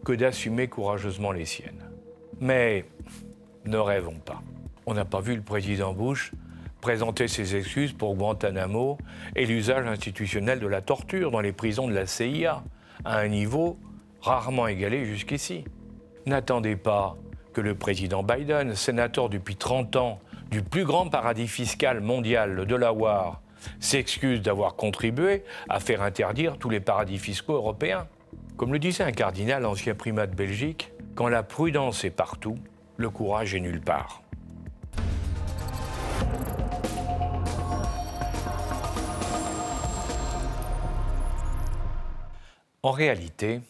que 0.05 0.13
d'assumer 0.13 0.69
courageusement 0.69 1.31
les 1.31 1.45
siennes. 1.45 1.86
Mais 2.41 2.85
ne 3.65 3.79
rêvons 3.79 4.19
pas. 4.25 4.43
On 4.87 4.95
n'a 4.95 5.05
pas 5.05 5.21
vu 5.21 5.35
le 5.35 5.43
président 5.43 5.93
Bush 5.93 6.33
présenter 6.81 7.27
ses 7.27 7.57
excuses 7.57 7.93
pour 7.93 8.15
Guantanamo 8.15 8.99
et 9.35 9.45
l'usage 9.45 9.87
institutionnel 9.87 10.61
de 10.61 10.69
la 10.69 10.81
torture 10.81 11.33
dans 11.33 11.41
les 11.41 11.51
prisons 11.51 11.89
de 11.89 11.95
la 11.95 12.07
CIA, 12.07 12.63
à 13.05 13.19
un 13.19 13.27
niveau 13.27 13.77
rarement 14.21 14.69
égalé 14.69 15.05
jusqu'ici. 15.05 15.65
N'attendez 16.27 16.77
pas 16.77 17.17
que 17.55 17.61
le 17.61 17.75
président 17.75 18.23
Biden, 18.23 18.77
sénateur 18.77 19.29
depuis 19.29 19.57
30 19.57 19.97
ans 19.97 20.21
du 20.51 20.63
plus 20.63 20.85
grand 20.85 21.09
paradis 21.09 21.49
fiscal 21.49 22.01
mondial, 22.01 22.53
le 22.53 22.67
Delaware, 22.67 23.41
s'excuse 23.81 24.41
d'avoir 24.41 24.77
contribué 24.77 25.43
à 25.69 25.81
faire 25.81 26.03
interdire 26.03 26.57
tous 26.57 26.71
les 26.71 26.79
paradis 26.81 27.19
fiscaux 27.19 27.55
européens. 27.55 28.07
Comme 28.57 28.73
le 28.73 28.79
disait 28.79 29.03
un 29.03 29.13
cardinal, 29.13 29.67
ancien 29.67 29.95
primat 29.95 30.29
de 30.29 30.37
Belgique, 30.37 30.93
quand 31.17 31.29
la 31.29 31.43
prudence 31.43 32.05
est 32.05 32.11
partout, 32.11 32.59
le 32.99 33.09
courage 33.09 33.55
est 33.55 33.61
nulle 33.61 33.81
part. 33.81 34.23
En 42.83 42.91
réalité, 42.91 43.61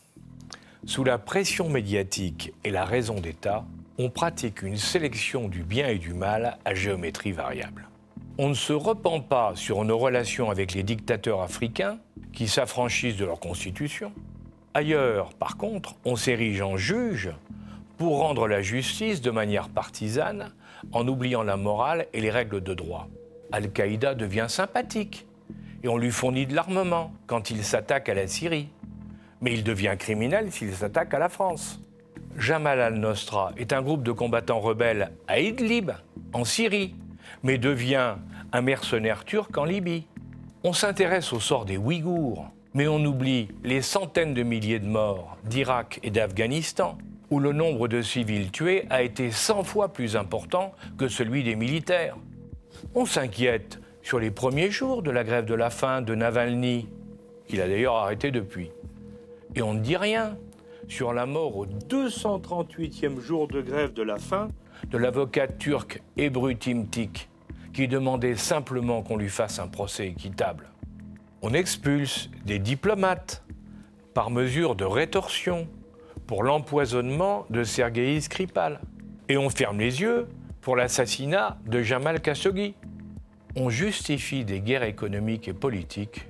sous 0.84 1.04
la 1.04 1.18
pression 1.18 1.70
médiatique 1.70 2.52
et 2.64 2.70
la 2.70 2.84
raison 2.84 3.20
d'État, 3.20 3.64
on 3.96 4.10
pratique 4.10 4.62
une 4.62 4.76
sélection 4.76 5.48
du 5.48 5.62
bien 5.62 5.86
et 5.86 5.98
du 5.98 6.14
mal 6.14 6.58
à 6.64 6.74
géométrie 6.74 7.32
variable. 7.32 7.88
On 8.38 8.48
ne 8.48 8.54
se 8.54 8.72
repent 8.72 9.20
pas 9.20 9.52
sur 9.54 9.84
nos 9.84 9.96
relations 9.96 10.50
avec 10.50 10.74
les 10.74 10.82
dictateurs 10.82 11.40
africains 11.40 11.98
qui 12.32 12.48
s'affranchissent 12.48 13.16
de 13.16 13.24
leur 13.24 13.38
constitution. 13.38 14.12
Ailleurs, 14.76 15.32
par 15.32 15.56
contre, 15.56 15.94
on 16.04 16.16
s'érige 16.16 16.60
en 16.60 16.76
juge 16.76 17.30
pour 17.96 18.18
rendre 18.18 18.46
la 18.46 18.60
justice 18.60 19.22
de 19.22 19.30
manière 19.30 19.70
partisane 19.70 20.52
en 20.92 21.08
oubliant 21.08 21.42
la 21.42 21.56
morale 21.56 22.08
et 22.12 22.20
les 22.20 22.30
règles 22.30 22.62
de 22.62 22.74
droit. 22.74 23.08
Al-Qaïda 23.52 24.14
devient 24.14 24.44
sympathique 24.50 25.26
et 25.82 25.88
on 25.88 25.96
lui 25.96 26.10
fournit 26.10 26.44
de 26.44 26.54
l'armement 26.54 27.10
quand 27.26 27.48
il 27.48 27.64
s'attaque 27.64 28.10
à 28.10 28.14
la 28.14 28.26
Syrie. 28.26 28.68
Mais 29.40 29.54
il 29.54 29.64
devient 29.64 29.96
criminel 29.98 30.52
s'il 30.52 30.74
s'attaque 30.74 31.14
à 31.14 31.18
la 31.18 31.30
France. 31.30 31.80
Jamal 32.36 32.78
al-Nostra 32.78 33.52
est 33.56 33.72
un 33.72 33.80
groupe 33.80 34.02
de 34.02 34.12
combattants 34.12 34.60
rebelles 34.60 35.10
à 35.26 35.40
Idlib, 35.40 35.90
en 36.34 36.44
Syrie, 36.44 36.94
mais 37.42 37.56
devient 37.56 38.16
un 38.52 38.60
mercenaire 38.60 39.24
turc 39.24 39.56
en 39.56 39.64
Libye. 39.64 40.06
On 40.64 40.74
s'intéresse 40.74 41.32
au 41.32 41.40
sort 41.40 41.64
des 41.64 41.78
Ouïghours, 41.78 42.50
mais 42.76 42.88
on 42.88 43.02
oublie 43.06 43.48
les 43.64 43.80
centaines 43.80 44.34
de 44.34 44.42
milliers 44.42 44.78
de 44.78 44.86
morts 44.86 45.38
d'Irak 45.44 45.98
et 46.02 46.10
d'Afghanistan, 46.10 46.98
où 47.30 47.40
le 47.40 47.54
nombre 47.54 47.88
de 47.88 48.02
civils 48.02 48.50
tués 48.50 48.84
a 48.90 49.00
été 49.02 49.30
100 49.30 49.64
fois 49.64 49.94
plus 49.94 50.14
important 50.14 50.74
que 50.98 51.08
celui 51.08 51.42
des 51.42 51.56
militaires. 51.56 52.18
On 52.94 53.06
s'inquiète 53.06 53.80
sur 54.02 54.20
les 54.20 54.30
premiers 54.30 54.70
jours 54.70 55.02
de 55.02 55.10
la 55.10 55.24
grève 55.24 55.46
de 55.46 55.54
la 55.54 55.70
faim 55.70 56.02
de 56.02 56.14
Navalny, 56.14 56.86
qu'il 57.48 57.62
a 57.62 57.66
d'ailleurs 57.66 57.96
arrêté 57.96 58.30
depuis. 58.30 58.70
Et 59.54 59.62
on 59.62 59.72
ne 59.72 59.80
dit 59.80 59.96
rien 59.96 60.36
sur 60.86 61.14
la 61.14 61.24
mort 61.24 61.56
au 61.56 61.64
238e 61.64 63.20
jour 63.20 63.48
de 63.48 63.62
grève 63.62 63.94
de 63.94 64.02
la 64.02 64.18
faim 64.18 64.50
de 64.90 64.98
l'avocat 64.98 65.48
turc 65.48 66.02
Ebru 66.18 66.56
Timtik, 66.56 67.30
qui 67.72 67.88
demandait 67.88 68.36
simplement 68.36 69.02
qu'on 69.02 69.16
lui 69.16 69.30
fasse 69.30 69.58
un 69.60 69.66
procès 69.66 70.08
équitable. 70.08 70.68
On 71.48 71.54
expulse 71.54 72.28
des 72.44 72.58
diplomates 72.58 73.44
par 74.14 74.30
mesure 74.30 74.74
de 74.74 74.84
rétorsion 74.84 75.68
pour 76.26 76.42
l'empoisonnement 76.42 77.46
de 77.50 77.62
Sergei 77.62 78.20
Skripal. 78.20 78.80
Et 79.28 79.36
on 79.36 79.48
ferme 79.48 79.78
les 79.78 80.00
yeux 80.00 80.26
pour 80.60 80.74
l'assassinat 80.74 81.56
de 81.64 81.82
Jamal 81.82 82.20
Khashoggi. 82.20 82.74
On 83.54 83.70
justifie 83.70 84.44
des 84.44 84.58
guerres 84.58 84.82
économiques 84.82 85.46
et 85.46 85.52
politiques 85.52 86.26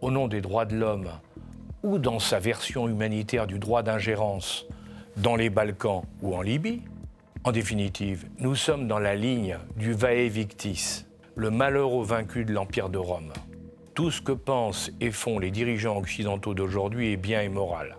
au 0.00 0.10
nom 0.10 0.26
des 0.26 0.40
droits 0.40 0.64
de 0.64 0.76
l'homme 0.76 1.10
ou 1.84 1.98
dans 1.98 2.18
sa 2.18 2.40
version 2.40 2.88
humanitaire 2.88 3.46
du 3.46 3.60
droit 3.60 3.84
d'ingérence 3.84 4.66
dans 5.16 5.36
les 5.36 5.48
Balkans 5.48 6.02
ou 6.22 6.34
en 6.34 6.42
Libye. 6.42 6.82
En 7.44 7.52
définitive, 7.52 8.26
nous 8.40 8.56
sommes 8.56 8.88
dans 8.88 8.98
la 8.98 9.14
ligne 9.14 9.58
du 9.76 9.92
vae 9.92 10.26
victis, 10.26 11.06
le 11.36 11.52
malheur 11.52 11.92
au 11.92 12.02
vaincu 12.02 12.44
de 12.44 12.52
l'Empire 12.52 12.88
de 12.88 12.98
Rome. 12.98 13.32
Tout 13.96 14.10
ce 14.10 14.20
que 14.20 14.32
pensent 14.32 14.90
et 15.00 15.10
font 15.10 15.38
les 15.38 15.50
dirigeants 15.50 15.96
occidentaux 15.96 16.52
d'aujourd'hui 16.52 17.12
est 17.12 17.16
bien 17.16 17.40
et 17.40 17.48
moral. 17.48 17.96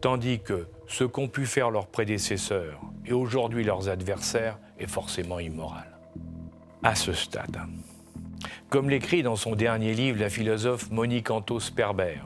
Tandis 0.00 0.38
que 0.38 0.68
ce 0.86 1.02
qu'ont 1.02 1.26
pu 1.26 1.46
faire 1.46 1.72
leurs 1.72 1.88
prédécesseurs 1.88 2.80
et 3.04 3.12
aujourd'hui 3.12 3.64
leurs 3.64 3.88
adversaires 3.88 4.56
est 4.78 4.86
forcément 4.86 5.40
immoral. 5.40 5.98
À 6.84 6.94
ce 6.94 7.12
stade, 7.12 7.58
comme 8.68 8.88
l'écrit 8.88 9.24
dans 9.24 9.34
son 9.34 9.56
dernier 9.56 9.94
livre 9.94 10.20
la 10.20 10.30
philosophe 10.30 10.92
Monique 10.92 11.32
Antos 11.32 11.58
Sperber, 11.58 12.20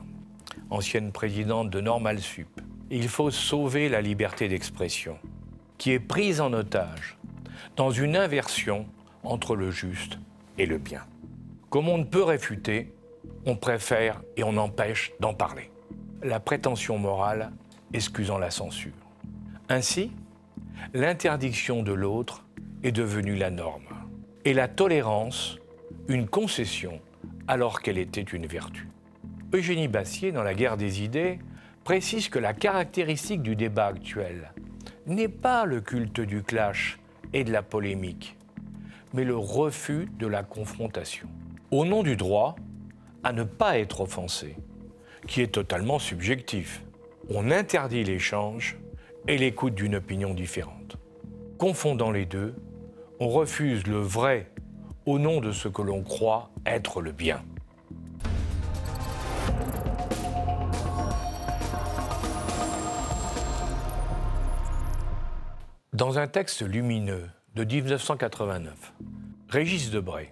ancienne 0.69 1.11
présidente 1.11 1.71
de 1.71 1.81
Normal 1.81 2.19
Sup, 2.19 2.61
il 2.91 3.09
faut 3.09 3.31
sauver 3.31 3.89
la 3.89 4.01
liberté 4.01 4.47
d'expression, 4.47 5.17
qui 5.79 5.89
est 5.89 5.99
prise 5.99 6.39
en 6.39 6.53
otage 6.53 7.17
dans 7.77 7.89
une 7.89 8.15
inversion 8.15 8.85
entre 9.23 9.55
le 9.55 9.71
juste 9.71 10.19
et 10.59 10.67
le 10.67 10.77
bien. 10.77 11.01
Comme 11.73 11.89
on 11.89 11.97
ne 11.97 12.03
peut 12.03 12.21
réfuter, 12.21 12.93
on 13.47 13.55
préfère 13.55 14.21
et 14.37 14.43
on 14.43 14.57
empêche 14.57 15.11
d'en 15.19 15.33
parler. 15.33 15.71
La 16.21 16.39
prétention 16.39 16.99
morale 16.99 17.51
excusant 17.93 18.37
la 18.37 18.51
censure. 18.51 18.93
Ainsi, 19.69 20.11
l'interdiction 20.93 21.81
de 21.81 21.91
l'autre 21.91 22.45
est 22.83 22.91
devenue 22.91 23.35
la 23.35 23.49
norme 23.49 23.87
et 24.45 24.53
la 24.53 24.67
tolérance 24.67 25.57
une 26.07 26.27
concession 26.27 27.01
alors 27.47 27.81
qu'elle 27.81 27.97
était 27.97 28.21
une 28.21 28.45
vertu. 28.45 28.87
Eugénie 29.51 29.87
Bassier, 29.87 30.31
dans 30.31 30.43
La 30.43 30.53
guerre 30.53 30.77
des 30.77 31.01
idées, 31.01 31.39
précise 31.83 32.29
que 32.29 32.37
la 32.37 32.53
caractéristique 32.53 33.41
du 33.41 33.55
débat 33.55 33.87
actuel 33.87 34.53
n'est 35.07 35.27
pas 35.27 35.65
le 35.65 35.81
culte 35.81 36.21
du 36.21 36.43
clash 36.43 36.99
et 37.33 37.43
de 37.43 37.51
la 37.51 37.63
polémique, 37.63 38.37
mais 39.15 39.23
le 39.23 39.35
refus 39.35 40.07
de 40.19 40.27
la 40.27 40.43
confrontation. 40.43 41.27
Au 41.73 41.85
nom 41.85 42.03
du 42.03 42.15
droit 42.15 42.55
à 43.23 43.33
ne 43.33 43.43
pas 43.43 43.79
être 43.79 44.01
offensé, 44.01 44.55
qui 45.27 45.41
est 45.41 45.47
totalement 45.47 45.97
subjectif, 45.97 46.83
on 47.29 47.49
interdit 47.49 48.03
l'échange 48.03 48.77
et 49.27 49.39
l'écoute 49.39 49.73
d'une 49.73 49.95
opinion 49.95 50.35
différente. 50.35 50.97
Confondant 51.57 52.11
les 52.11 52.27
deux, 52.27 52.53
on 53.19 53.27
refuse 53.27 53.87
le 53.87 53.97
vrai 53.97 54.51
au 55.07 55.17
nom 55.17 55.41
de 55.41 55.51
ce 55.51 55.67
que 55.67 55.81
l'on 55.81 56.03
croit 56.03 56.51
être 56.67 57.01
le 57.01 57.11
bien. 57.11 57.43
Dans 65.91 66.19
un 66.19 66.27
texte 66.27 66.61
lumineux 66.61 67.31
de 67.55 67.63
1989, 67.63 68.93
Régis 69.49 69.89
Debray 69.89 70.29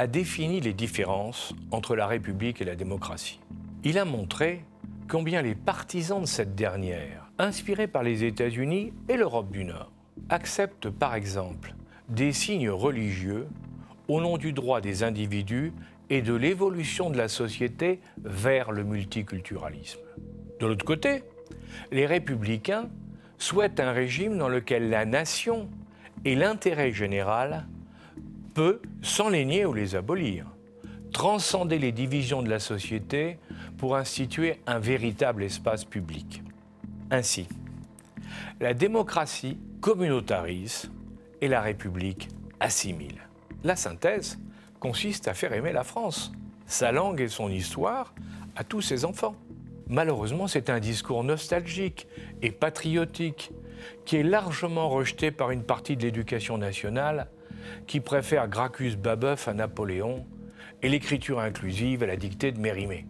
a 0.00 0.06
défini 0.06 0.62
les 0.62 0.72
différences 0.72 1.54
entre 1.70 1.94
la 1.94 2.06
République 2.06 2.62
et 2.62 2.64
la 2.64 2.74
démocratie. 2.74 3.38
Il 3.84 3.98
a 3.98 4.06
montré 4.06 4.64
combien 5.10 5.42
les 5.42 5.54
partisans 5.54 6.22
de 6.22 6.26
cette 6.26 6.54
dernière, 6.54 7.30
inspirés 7.38 7.86
par 7.86 8.02
les 8.02 8.24
États-Unis 8.24 8.94
et 9.10 9.18
l'Europe 9.18 9.50
du 9.50 9.62
Nord, 9.62 9.92
acceptent 10.30 10.88
par 10.88 11.14
exemple 11.14 11.74
des 12.08 12.32
signes 12.32 12.70
religieux 12.70 13.46
au 14.08 14.22
nom 14.22 14.38
du 14.38 14.54
droit 14.54 14.80
des 14.80 15.02
individus 15.02 15.74
et 16.08 16.22
de 16.22 16.32
l'évolution 16.32 17.10
de 17.10 17.18
la 17.18 17.28
société 17.28 18.00
vers 18.24 18.72
le 18.72 18.84
multiculturalisme. 18.84 20.00
De 20.60 20.66
l'autre 20.66 20.86
côté, 20.86 21.24
les 21.92 22.06
républicains 22.06 22.88
souhaitent 23.36 23.80
un 23.80 23.92
régime 23.92 24.38
dans 24.38 24.48
lequel 24.48 24.88
la 24.88 25.04
nation 25.04 25.68
et 26.24 26.36
l'intérêt 26.36 26.90
général 26.90 27.66
peut, 28.54 28.80
sans 29.02 29.28
les 29.28 29.44
nier 29.44 29.64
ou 29.64 29.72
les 29.72 29.94
abolir, 29.94 30.46
transcender 31.12 31.78
les 31.78 31.92
divisions 31.92 32.42
de 32.42 32.50
la 32.50 32.58
société 32.58 33.38
pour 33.78 33.96
instituer 33.96 34.60
un 34.66 34.78
véritable 34.78 35.42
espace 35.42 35.84
public. 35.84 36.42
Ainsi, 37.10 37.48
la 38.60 38.74
démocratie 38.74 39.58
communautarise 39.80 40.90
et 41.40 41.48
la 41.48 41.60
République 41.60 42.28
assimile. 42.60 43.18
La 43.64 43.76
synthèse 43.76 44.38
consiste 44.78 45.28
à 45.28 45.34
faire 45.34 45.52
aimer 45.52 45.72
la 45.72 45.84
France, 45.84 46.32
sa 46.66 46.92
langue 46.92 47.20
et 47.20 47.28
son 47.28 47.50
histoire 47.50 48.14
à 48.56 48.64
tous 48.64 48.80
ses 48.80 49.04
enfants. 49.04 49.34
Malheureusement, 49.88 50.46
c'est 50.46 50.70
un 50.70 50.78
discours 50.78 51.24
nostalgique 51.24 52.06
et 52.42 52.52
patriotique 52.52 53.50
qui 54.04 54.16
est 54.16 54.22
largement 54.22 54.88
rejeté 54.88 55.30
par 55.30 55.50
une 55.50 55.64
partie 55.64 55.96
de 55.96 56.02
l'éducation 56.02 56.58
nationale 56.58 57.28
qui 57.86 58.00
préfère 58.00 58.48
Gracchus 58.48 58.96
Babeuf 58.96 59.48
à 59.48 59.54
Napoléon 59.54 60.26
et 60.82 60.88
l'écriture 60.88 61.40
inclusive 61.40 62.02
à 62.02 62.06
la 62.06 62.16
dictée 62.16 62.52
de 62.52 62.60
Mérimée. 62.60 63.06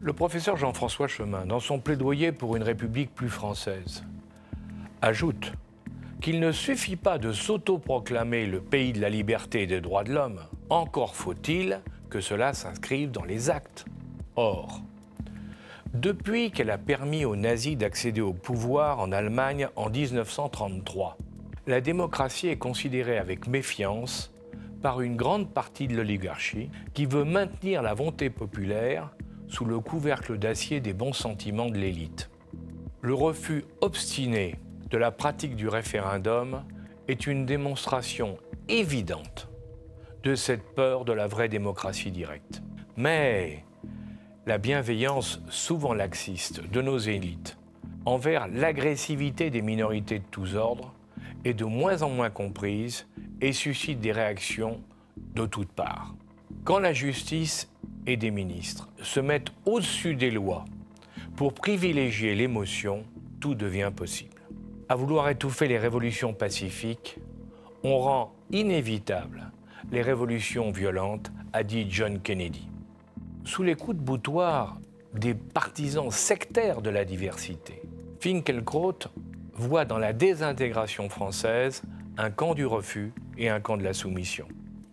Le 0.00 0.12
professeur 0.12 0.56
Jean-François 0.56 1.08
Chemin, 1.08 1.46
dans 1.46 1.60
son 1.60 1.78
plaidoyer 1.78 2.32
pour 2.32 2.56
une 2.56 2.62
République 2.62 3.14
plus 3.14 3.30
française, 3.30 4.04
ajoute 5.02 5.52
qu'il 6.20 6.40
ne 6.40 6.52
suffit 6.52 6.96
pas 6.96 7.18
de 7.18 7.32
s'autoproclamer 7.32 8.46
le 8.46 8.60
pays 8.60 8.92
de 8.92 9.00
la 9.00 9.08
liberté 9.08 9.62
et 9.62 9.66
des 9.66 9.80
droits 9.80 10.04
de 10.04 10.12
l'homme, 10.12 10.40
encore 10.70 11.14
faut-il 11.14 11.80
que 12.10 12.20
cela 12.20 12.52
s'inscrive 12.52 13.10
dans 13.10 13.24
les 13.24 13.50
actes. 13.50 13.84
Or, 14.36 14.82
depuis 15.94 16.50
qu'elle 16.50 16.70
a 16.70 16.78
permis 16.78 17.24
aux 17.24 17.36
nazis 17.36 17.76
d'accéder 17.76 18.20
au 18.20 18.32
pouvoir 18.32 19.00
en 19.00 19.12
Allemagne 19.12 19.68
en 19.76 19.88
1933, 19.88 21.16
la 21.66 21.80
démocratie 21.80 22.48
est 22.48 22.58
considérée 22.58 23.18
avec 23.18 23.48
méfiance 23.48 24.32
par 24.82 25.00
une 25.00 25.16
grande 25.16 25.52
partie 25.52 25.88
de 25.88 25.96
l'oligarchie 25.96 26.70
qui 26.94 27.06
veut 27.06 27.24
maintenir 27.24 27.82
la 27.82 27.92
volonté 27.92 28.30
populaire 28.30 29.10
sous 29.48 29.64
le 29.64 29.80
couvercle 29.80 30.38
d'acier 30.38 30.80
des 30.80 30.92
bons 30.92 31.12
sentiments 31.12 31.68
de 31.68 31.78
l'élite. 31.78 32.30
Le 33.02 33.14
refus 33.14 33.64
obstiné 33.80 34.56
de 34.90 34.98
la 34.98 35.10
pratique 35.10 35.56
du 35.56 35.68
référendum 35.68 36.62
est 37.08 37.26
une 37.26 37.46
démonstration 37.46 38.38
évidente 38.68 39.48
de 40.22 40.34
cette 40.34 40.74
peur 40.74 41.04
de 41.04 41.12
la 41.12 41.26
vraie 41.26 41.48
démocratie 41.48 42.10
directe. 42.10 42.62
Mais 42.96 43.64
la 44.46 44.58
bienveillance 44.58 45.40
souvent 45.48 45.94
laxiste 45.94 46.68
de 46.70 46.80
nos 46.80 46.98
élites 46.98 47.58
envers 48.04 48.46
l'agressivité 48.46 49.50
des 49.50 49.62
minorités 49.62 50.20
de 50.20 50.24
tous 50.30 50.54
ordres 50.54 50.95
est 51.46 51.54
de 51.54 51.64
moins 51.64 52.02
en 52.02 52.10
moins 52.10 52.30
comprise 52.30 53.06
et 53.40 53.52
suscite 53.52 54.00
des 54.00 54.12
réactions 54.12 54.80
de 55.34 55.46
toutes 55.46 55.72
parts. 55.72 56.14
Quand 56.64 56.78
la 56.78 56.92
justice 56.92 57.70
et 58.06 58.16
des 58.16 58.30
ministres 58.30 58.88
se 59.02 59.20
mettent 59.20 59.52
au-dessus 59.64 60.14
des 60.14 60.30
lois 60.30 60.64
pour 61.36 61.52
privilégier 61.52 62.34
l'émotion, 62.34 63.04
tout 63.40 63.54
devient 63.54 63.92
possible 63.94 64.36
à 64.88 64.94
vouloir 64.94 65.28
étouffer 65.28 65.66
les 65.66 65.78
révolutions 65.78 66.32
pacifiques, 66.32 67.18
on 67.82 67.98
rend 67.98 68.32
inévitable 68.50 69.50
les 69.92 70.02
révolutions 70.02 70.70
violentes, 70.70 71.30
a 71.52 71.62
dit 71.62 71.86
John 71.88 72.20
Kennedy. 72.20 72.68
Sous 73.44 73.62
les 73.62 73.76
coups 73.76 73.96
de 73.96 74.02
boutoir 74.02 74.78
des 75.14 75.34
partisans 75.34 76.10
sectaires 76.10 76.82
de 76.82 76.90
la 76.90 77.04
diversité, 77.04 77.82
Finkelkraut 78.20 78.98
voit 79.56 79.84
dans 79.84 79.98
la 79.98 80.12
désintégration 80.12 81.08
française 81.08 81.82
un 82.16 82.30
camp 82.30 82.54
du 82.54 82.66
refus 82.66 83.12
et 83.36 83.48
un 83.48 83.60
camp 83.60 83.76
de 83.76 83.84
la 83.84 83.92
soumission. 83.92 84.46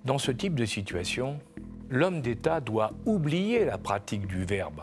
Dans 0.05 0.17
ce 0.17 0.31
type 0.31 0.55
de 0.55 0.65
situation, 0.65 1.39
l'homme 1.89 2.21
d'État 2.21 2.59
doit 2.59 2.91
oublier 3.05 3.65
la 3.65 3.77
pratique 3.77 4.27
du 4.27 4.43
verbe 4.43 4.81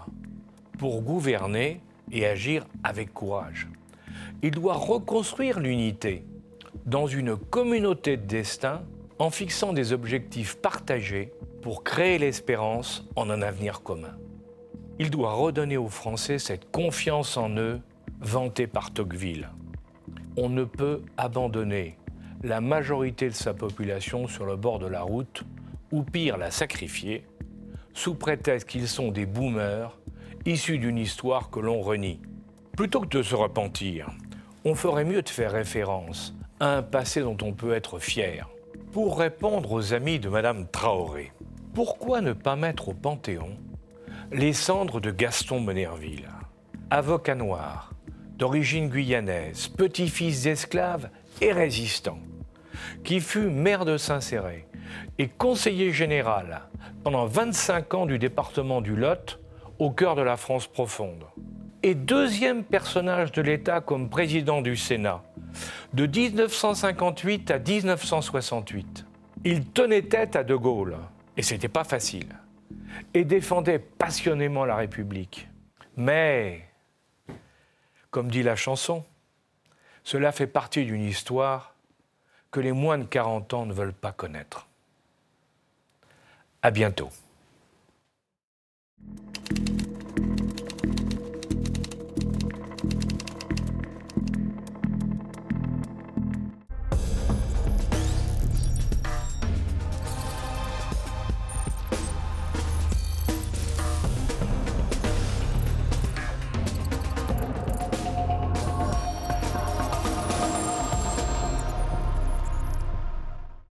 pour 0.79 1.03
gouverner 1.03 1.81
et 2.11 2.27
agir 2.27 2.66
avec 2.83 3.12
courage 3.12 3.69
il 4.43 4.53
doit 4.53 4.75
reconstruire 4.75 5.61
l'unité 5.61 6.25
dans 6.87 7.07
une 7.07 7.37
communauté 7.37 8.16
de 8.16 8.27
destin 8.27 8.83
en 9.19 9.31
fixant 9.31 9.73
des 9.73 9.93
objectifs 9.93 10.57
partagés 10.57 11.33
pour 11.62 11.85
créer 11.85 12.19
l'espérance 12.19 13.07
en 13.16 13.29
un 13.29 13.43
avenir 13.43 13.83
commun. 13.83 14.16
Il 14.99 15.11
doit 15.11 15.33
redonner 15.33 15.77
aux 15.77 15.88
Français 15.88 16.38
cette 16.38 16.71
confiance 16.71 17.37
en 17.37 17.51
eux 17.57 17.81
vantée 18.21 18.66
par 18.66 18.93
Tocqueville. 18.93 19.51
On 20.42 20.48
ne 20.48 20.64
peut 20.64 21.03
abandonner 21.18 21.98
la 22.42 22.62
majorité 22.62 23.29
de 23.29 23.35
sa 23.35 23.53
population 23.53 24.26
sur 24.26 24.46
le 24.46 24.57
bord 24.57 24.79
de 24.79 24.87
la 24.87 25.03
route, 25.03 25.44
ou 25.92 26.03
pire 26.03 26.38
la 26.38 26.50
sacrifier, 26.50 27.26
sous 27.92 28.14
prétexte 28.14 28.66
qu'ils 28.66 28.88
sont 28.88 29.11
des 29.11 29.26
boomers 29.26 29.98
issus 30.46 30.79
d'une 30.79 30.96
histoire 30.96 31.50
que 31.50 31.61
l'on 31.61 31.83
renie 31.83 32.22
Plutôt 32.74 33.03
que 33.03 33.18
de 33.18 33.22
se 33.22 33.35
repentir, 33.35 34.09
on 34.64 34.74
ferait 34.74 35.05
mieux 35.05 35.20
de 35.20 35.29
faire 35.29 35.53
référence 35.53 36.35
à 36.59 36.79
un 36.79 36.83
passé 36.83 37.20
dont 37.20 37.37
on 37.42 37.53
peut 37.53 37.74
être 37.74 37.98
fier. 37.98 38.48
Pour 38.92 39.18
répondre 39.18 39.70
aux 39.70 39.92
amis 39.92 40.20
de 40.20 40.31
Madame 40.31 40.66
Traoré, 40.68 41.33
pourquoi 41.74 42.22
ne 42.22 42.33
pas 42.33 42.57
mettre 42.57 42.88
au 42.88 42.94
Panthéon 42.94 43.59
les 44.33 44.55
cendres 44.55 45.03
de 45.03 45.11
Gaston 45.11 45.61
Monerville, 45.61 46.31
avocat 46.88 47.35
noir, 47.35 47.92
d'origine 48.40 48.88
guyanaise, 48.88 49.68
petit-fils 49.68 50.44
d'esclave 50.44 51.11
et 51.42 51.53
résistant, 51.53 52.18
qui 53.05 53.20
fut 53.20 53.50
maire 53.50 53.85
de 53.85 53.98
Saint-Céré 53.98 54.66
et 55.18 55.29
conseiller 55.29 55.92
général 55.92 56.62
pendant 57.05 57.26
25 57.26 57.94
ans 57.94 58.07
du 58.07 58.18
département 58.18 58.81
du 58.81 58.96
Lot, 58.96 59.38
au 59.79 59.90
cœur 59.90 60.16
de 60.16 60.22
la 60.22 60.38
France 60.38 60.66
profonde. 60.66 61.26
Et 61.83 61.94
deuxième 61.94 62.64
personnage 62.64 63.31
de 63.33 63.42
l'État 63.42 63.83
comme 63.83 64.09
président 64.09 64.62
du 64.62 64.74
Sénat, 64.74 65.22
de 65.92 66.07
1958 66.07 67.50
à 67.50 67.59
1968. 67.59 69.07
Il 69.44 69.66
tenait 69.66 70.03
tête 70.03 70.35
à 70.35 70.44
De 70.44 70.55
Gaulle, 70.55 70.96
et 71.37 71.42
c'était 71.42 71.68
pas 71.68 71.85
facile, 71.85 72.29
et 73.12 73.24
défendait 73.24 73.79
passionnément 73.79 74.64
la 74.64 74.76
République. 74.76 75.48
Mais, 75.96 76.69
comme 78.11 78.31
dit 78.31 78.42
la 78.42 78.57
chanson, 78.57 79.05
cela 80.05 80.33
fait 80.33 80.46
partie 80.46 80.85
d'une 80.85 81.05
histoire 81.05 81.75
que 82.51 82.61
les 82.61 82.73
moins 82.73 82.99
de 82.99 83.05
40 83.05 83.55
ans 83.55 83.66
ne 83.66 83.73
veulent 83.73 83.92
pas 83.92 84.12
connaître. 84.12 84.66
À 86.62 86.70
bientôt. 86.70 87.11